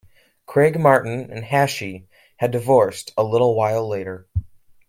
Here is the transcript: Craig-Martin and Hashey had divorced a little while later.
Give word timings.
Craig-Martin 0.47 1.31
and 1.31 1.45
Hashey 1.45 2.07
had 2.37 2.49
divorced 2.49 3.13
a 3.17 3.23
little 3.23 3.53
while 3.53 3.87
later. 3.87 4.27